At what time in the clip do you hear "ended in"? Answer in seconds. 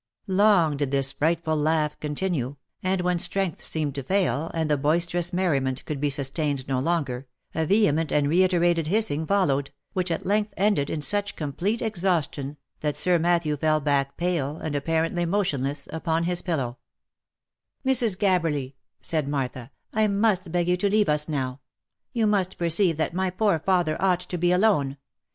10.57-11.03